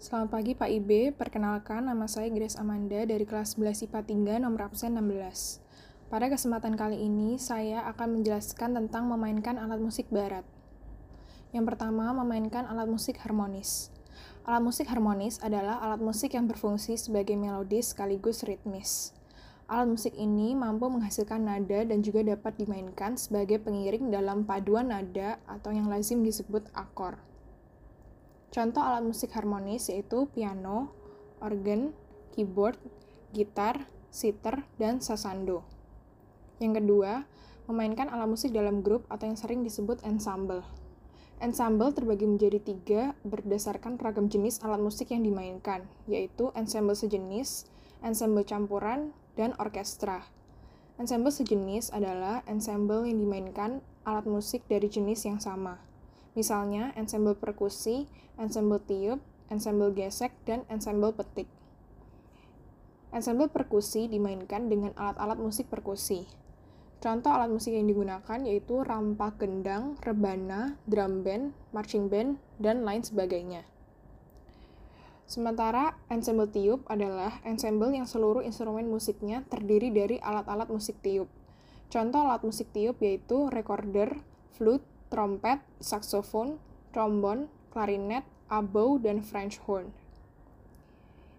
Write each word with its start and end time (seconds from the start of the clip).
Selamat 0.00 0.32
pagi 0.32 0.56
Pak 0.56 0.72
IB, 0.80 1.12
perkenalkan 1.12 1.84
nama 1.84 2.08
saya 2.08 2.32
Grace 2.32 2.56
Amanda 2.56 3.04
dari 3.04 3.28
kelas 3.28 3.60
11 3.60 3.84
IPA 3.84 4.40
3 4.40 4.44
nomor 4.48 4.72
absen 4.72 4.96
16. 4.96 5.60
Pada 6.08 6.32
kesempatan 6.32 6.72
kali 6.72 7.04
ini, 7.04 7.36
saya 7.36 7.84
akan 7.84 8.16
menjelaskan 8.16 8.80
tentang 8.80 9.12
memainkan 9.12 9.60
alat 9.60 9.76
musik 9.76 10.08
barat. 10.08 10.40
Yang 11.52 11.76
pertama, 11.76 12.16
memainkan 12.16 12.64
alat 12.64 12.88
musik 12.88 13.20
harmonis. 13.20 13.92
Alat 14.48 14.64
musik 14.64 14.88
harmonis 14.88 15.36
adalah 15.44 15.76
alat 15.84 16.00
musik 16.00 16.32
yang 16.32 16.48
berfungsi 16.48 16.96
sebagai 16.96 17.36
melodis 17.36 17.92
sekaligus 17.92 18.40
ritmis. 18.48 19.12
Alat 19.68 19.84
musik 19.84 20.16
ini 20.16 20.56
mampu 20.56 20.88
menghasilkan 20.88 21.44
nada 21.44 21.84
dan 21.84 22.00
juga 22.00 22.24
dapat 22.24 22.56
dimainkan 22.56 23.20
sebagai 23.20 23.60
pengiring 23.60 24.08
dalam 24.08 24.48
paduan 24.48 24.96
nada 24.96 25.36
atau 25.44 25.76
yang 25.76 25.92
lazim 25.92 26.24
disebut 26.24 26.72
akor. 26.72 27.20
Contoh 28.50 28.82
alat 28.82 29.06
musik 29.06 29.30
harmonis 29.30 29.86
yaitu 29.94 30.26
piano, 30.34 30.90
organ, 31.38 31.94
keyboard, 32.34 32.74
gitar, 33.30 33.86
sitar, 34.10 34.66
dan 34.74 34.98
sasando. 34.98 35.62
Yang 36.58 36.82
kedua, 36.82 37.30
memainkan 37.70 38.10
alat 38.10 38.26
musik 38.26 38.50
dalam 38.50 38.82
grup 38.82 39.06
atau 39.06 39.30
yang 39.30 39.38
sering 39.38 39.62
disebut 39.62 40.02
ensemble. 40.02 40.66
Ensemble 41.40 41.94
terbagi 41.94 42.26
menjadi 42.26 42.58
tiga 42.60 43.16
berdasarkan 43.24 43.96
ragam 43.96 44.28
jenis 44.28 44.60
alat 44.60 44.82
musik 44.82 45.14
yang 45.14 45.24
dimainkan, 45.24 45.88
yaitu 46.10 46.52
ensemble 46.52 46.98
sejenis, 46.98 47.70
ensemble 48.04 48.44
campuran, 48.44 49.14
dan 49.38 49.54
orkestra. 49.56 50.26
Ensemble 51.00 51.32
sejenis 51.32 51.96
adalah 51.96 52.44
ensemble 52.44 53.08
yang 53.08 53.16
dimainkan 53.16 53.80
alat 54.04 54.28
musik 54.28 54.66
dari 54.68 54.90
jenis 54.90 55.24
yang 55.24 55.40
sama. 55.40 55.80
Misalnya, 56.38 56.94
ensemble 56.94 57.34
perkusi, 57.34 58.06
ensemble 58.38 58.78
tiup, 58.86 59.18
ensemble 59.50 59.90
gesek, 59.92 60.30
dan 60.46 60.62
ensemble 60.70 61.10
petik. 61.10 61.50
Ensemble 63.10 63.50
perkusi 63.50 64.06
dimainkan 64.06 64.70
dengan 64.70 64.94
alat-alat 64.94 65.42
musik 65.42 65.66
perkusi. 65.66 66.30
Contoh 67.00 67.32
alat 67.32 67.50
musik 67.50 67.74
yang 67.74 67.90
digunakan 67.90 68.38
yaitu 68.44 68.86
rampak 68.86 69.40
gendang, 69.40 69.98
rebana, 70.04 70.78
drum 70.86 71.26
band, 71.26 71.56
marching 71.74 72.06
band, 72.06 72.38
dan 72.60 72.86
lain 72.86 73.02
sebagainya. 73.02 73.66
Sementara 75.24 75.96
ensemble 76.12 76.50
tiup 76.52 76.84
adalah 76.86 77.40
ensemble 77.42 77.90
yang 77.90 78.04
seluruh 78.04 78.44
instrumen 78.44 78.86
musiknya 78.86 79.42
terdiri 79.48 79.88
dari 79.90 80.20
alat-alat 80.20 80.68
musik 80.68 81.00
tiup. 81.00 81.26
Contoh 81.90 82.26
alat 82.26 82.44
musik 82.44 82.70
tiup 82.70 83.00
yaitu 83.02 83.48
recorder, 83.48 84.20
flute, 84.54 84.84
trompet, 85.10 85.58
saksofon, 85.82 86.62
trombon, 86.94 87.50
klarinet, 87.74 88.22
oboe, 88.46 89.02
dan 89.02 89.20
French 89.20 89.58
horn. 89.66 89.90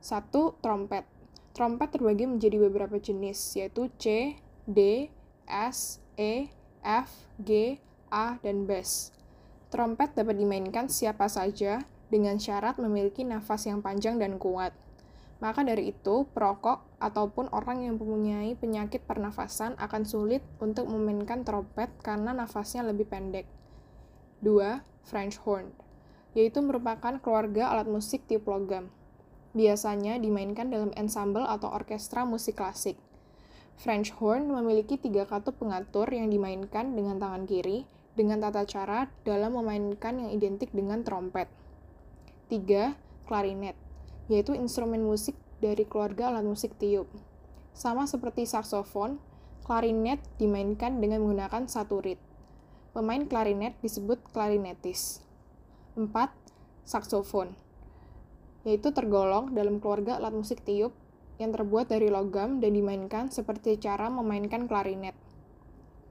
1. 0.00 0.32
Trompet. 0.64 1.04
Trompet 1.52 1.88
terbagi 1.92 2.24
menjadi 2.24 2.56
beberapa 2.56 2.96
jenis, 2.96 3.54
yaitu 3.60 3.92
C, 4.00 4.36
D, 4.64 5.10
S, 5.44 6.00
E, 6.16 6.48
F, 6.80 7.28
G, 7.38 7.76
A, 8.08 8.40
dan 8.40 8.64
bass. 8.64 9.12
Trompet 9.68 10.16
dapat 10.16 10.40
dimainkan 10.40 10.88
siapa 10.88 11.28
saja 11.28 11.84
dengan 12.08 12.40
syarat 12.40 12.80
memiliki 12.80 13.20
nafas 13.20 13.68
yang 13.68 13.84
panjang 13.84 14.16
dan 14.16 14.40
kuat. 14.40 14.72
Maka 15.38 15.62
dari 15.62 15.94
itu, 15.94 16.26
perokok 16.34 16.98
ataupun 16.98 17.46
orang 17.54 17.86
yang 17.86 17.94
mempunyai 17.94 18.58
penyakit 18.58 19.06
pernafasan 19.06 19.78
akan 19.78 20.02
sulit 20.02 20.42
untuk 20.58 20.90
memainkan 20.90 21.46
trompet 21.46 21.94
karena 22.02 22.34
nafasnya 22.34 22.82
lebih 22.82 23.06
pendek. 23.06 23.46
2. 24.42 24.82
French 25.06 25.38
horn, 25.46 25.70
yaitu 26.34 26.58
merupakan 26.58 27.22
keluarga 27.22 27.70
alat 27.70 27.86
musik 27.86 28.26
tiup 28.26 28.50
logam. 28.50 28.90
Biasanya 29.54 30.18
dimainkan 30.18 30.74
dalam 30.74 30.90
ensemble 30.98 31.46
atau 31.46 31.70
orkestra 31.70 32.26
musik 32.26 32.58
klasik. 32.58 32.98
French 33.78 34.10
horn 34.18 34.50
memiliki 34.50 34.98
tiga 34.98 35.22
katup 35.22 35.54
pengatur 35.62 36.10
yang 36.10 36.34
dimainkan 36.34 36.98
dengan 36.98 37.22
tangan 37.22 37.46
kiri 37.46 37.86
dengan 38.18 38.42
tata 38.42 38.66
cara 38.66 39.06
dalam 39.22 39.54
memainkan 39.54 40.18
yang 40.18 40.34
identik 40.34 40.74
dengan 40.74 41.06
trompet. 41.06 41.46
3. 42.50 42.98
Klarinet 43.30 43.87
yaitu 44.28 44.54
instrumen 44.54 45.04
musik 45.04 45.34
dari 45.58 45.84
keluarga 45.88 46.32
alat 46.32 46.44
musik 46.44 46.76
tiup. 46.76 47.08
Sama 47.74 48.06
seperti 48.06 48.44
saksofon, 48.46 49.18
klarinet 49.64 50.22
dimainkan 50.38 51.02
dengan 51.02 51.24
menggunakan 51.24 51.66
satu 51.66 52.00
reed. 52.04 52.20
Pemain 52.92 53.24
klarinet 53.26 53.76
disebut 53.82 54.20
klarinetis. 54.32 55.20
4. 55.96 56.08
Saksofon 56.88 57.68
yaitu 58.68 58.90
tergolong 58.92 59.56
dalam 59.56 59.80
keluarga 59.80 60.20
alat 60.20 60.36
musik 60.36 60.60
tiup 60.60 60.92
yang 61.40 61.54
terbuat 61.54 61.88
dari 61.88 62.12
logam 62.12 62.58
dan 62.58 62.76
dimainkan 62.76 63.32
seperti 63.32 63.80
cara 63.80 64.10
memainkan 64.12 64.66
klarinet. 64.66 65.14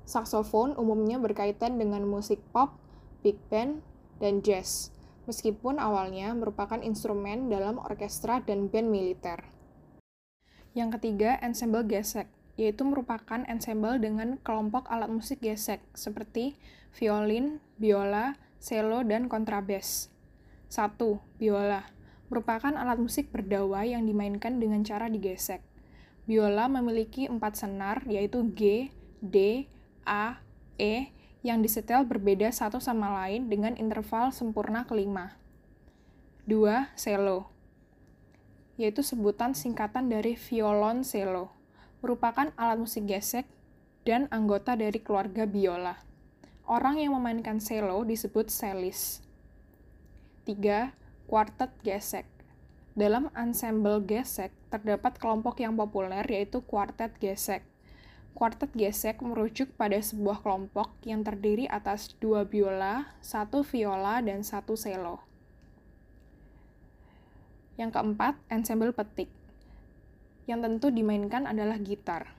Saksofon 0.08 0.74
umumnya 0.80 1.20
berkaitan 1.20 1.76
dengan 1.76 2.08
musik 2.08 2.42
pop, 2.56 2.74
big 3.22 3.36
band, 3.52 3.84
dan 4.24 4.40
jazz 4.40 4.96
meskipun 5.28 5.78
awalnya 5.78 6.32
merupakan 6.34 6.80
instrumen 6.80 7.52
dalam 7.52 7.78
orkestra 7.78 8.40
dan 8.42 8.72
band 8.72 8.90
militer. 8.90 9.44
Yang 10.74 10.98
ketiga, 10.98 11.38
ensemble 11.44 11.84
gesek, 11.86 12.32
yaitu 12.56 12.88
merupakan 12.88 13.44
ensemble 13.46 14.00
dengan 14.02 14.40
kelompok 14.42 14.90
alat 14.90 15.12
musik 15.12 15.44
gesek 15.44 15.84
seperti 15.94 16.58
violin, 16.96 17.60
biola, 17.78 18.40
cello, 18.58 19.06
dan 19.06 19.30
kontrabas. 19.30 20.10
1. 20.72 20.98
Biola 21.38 21.98
merupakan 22.28 22.76
alat 22.76 23.00
musik 23.00 23.32
berdawa 23.32 23.88
yang 23.88 24.04
dimainkan 24.04 24.60
dengan 24.60 24.84
cara 24.84 25.08
digesek. 25.08 25.64
Biola 26.28 26.68
memiliki 26.68 27.24
empat 27.32 27.56
senar, 27.56 28.04
yaitu 28.04 28.52
G, 28.52 28.92
D, 29.24 29.68
A, 30.04 30.44
E, 30.76 31.16
yang 31.48 31.64
disetel 31.64 32.04
berbeda 32.04 32.52
satu 32.52 32.84
sama 32.84 33.24
lain 33.24 33.48
dengan 33.48 33.80
interval 33.80 34.36
sempurna 34.36 34.84
kelima. 34.84 35.40
2. 36.44 37.00
Cello 37.00 37.56
yaitu 38.78 39.02
sebutan 39.02 39.58
singkatan 39.58 40.06
dari 40.06 40.38
violoncello, 40.38 41.50
merupakan 42.00 42.54
alat 42.54 42.78
musik 42.78 43.10
gesek 43.10 43.50
dan 44.06 44.30
anggota 44.30 44.78
dari 44.78 45.02
keluarga 45.02 45.50
biola. 45.50 45.98
Orang 46.70 47.02
yang 47.02 47.18
memainkan 47.18 47.58
cello 47.58 48.06
disebut 48.06 48.54
cellist. 48.54 49.26
3. 50.46 50.94
Quartet 51.26 51.74
gesek. 51.82 52.30
Dalam 52.94 53.34
ensemble 53.34 54.06
gesek, 54.06 54.54
terdapat 54.70 55.18
kelompok 55.18 55.58
yang 55.58 55.74
populer 55.74 56.24
yaitu 56.30 56.62
quartet 56.62 57.18
gesek 57.18 57.66
Kuartet 58.38 58.70
gesek 58.78 59.26
merujuk 59.26 59.74
pada 59.82 59.98
sebuah 59.98 60.46
kelompok 60.46 60.94
yang 61.02 61.26
terdiri 61.26 61.66
atas 61.66 62.14
dua 62.22 62.46
biola, 62.46 63.18
satu 63.18 63.66
viola, 63.66 64.22
dan 64.22 64.46
satu 64.46 64.78
cello. 64.78 65.26
Yang 67.82 67.98
keempat, 67.98 68.38
ensemble 68.54 68.94
petik. 68.94 69.34
Yang 70.46 70.70
tentu 70.70 70.94
dimainkan 70.94 71.50
adalah 71.50 71.82
gitar. 71.82 72.38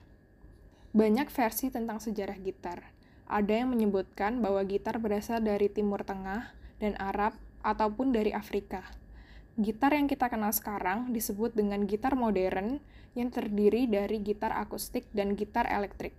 Banyak 0.95 1.27
versi 1.27 1.67
tentang 1.67 1.99
sejarah 1.99 2.39
gitar. 2.39 2.95
Ada 3.27 3.59
yang 3.59 3.75
menyebutkan 3.75 4.39
bahwa 4.39 4.63
gitar 4.63 5.03
berasal 5.03 5.43
dari 5.43 5.67
Timur 5.67 6.07
Tengah 6.07 6.55
dan 6.79 6.95
Arab 6.95 7.35
ataupun 7.59 8.15
dari 8.15 8.31
Afrika. 8.31 8.87
Gitar 9.59 9.91
yang 9.91 10.07
kita 10.07 10.31
kenal 10.31 10.55
sekarang 10.55 11.11
disebut 11.11 11.51
dengan 11.51 11.83
gitar 11.83 12.15
modern 12.15 12.79
yang 13.11 13.27
terdiri 13.27 13.91
dari 13.91 14.23
gitar 14.23 14.55
akustik 14.55 15.03
dan 15.11 15.35
gitar 15.35 15.67
elektrik. 15.67 16.15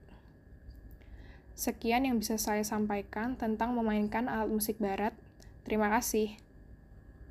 Sekian 1.56 2.04
yang 2.04 2.20
bisa 2.20 2.36
saya 2.36 2.60
sampaikan 2.60 3.40
tentang 3.40 3.72
memainkan 3.72 4.28
alat 4.28 4.52
musik 4.52 4.76
barat. 4.76 5.16
Terima 5.64 5.88
kasih. 5.88 6.36